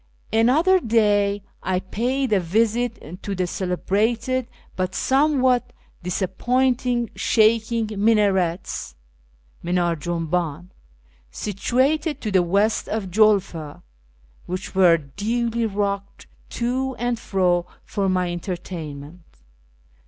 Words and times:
Another 0.33 0.79
day 0.79 1.43
I 1.61 1.79
paid 1.79 2.33
a 2.33 2.39
visit 2.39 3.21
to 3.21 3.35
the 3.35 3.45
celebrated, 3.45 4.47
but 4.75 4.95
some 4.95 5.41
what 5.41 5.73
disappointing, 6.01 7.11
"shaking 7.15 7.85
minarets" 8.03 8.95
(mindr4 9.63 9.87
i 9.91 9.93
junhdn) 9.97 10.69
situated 11.29 12.19
to 12.19 12.31
the 12.31 12.41
west 12.41 12.89
of 12.89 13.11
Julfa, 13.11 13.83
wliicli 14.49 14.73
were 14.73 14.97
duly 14.97 15.67
rocked 15.67 16.25
to 16.49 16.95
and 16.97 17.19
fro 17.19 17.67
for 17.85 18.09
my 18.09 18.31
entertainment. 18.31 19.21